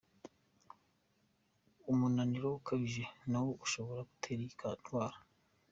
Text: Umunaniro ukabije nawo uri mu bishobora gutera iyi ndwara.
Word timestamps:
Umunaniro 1.91 2.49
ukabije 2.59 3.03
nawo 3.29 3.49
uri 3.49 3.55
mu 3.57 3.61
bishobora 3.61 4.01
gutera 4.09 4.41
iyi 4.41 4.53
ndwara. 4.79 5.17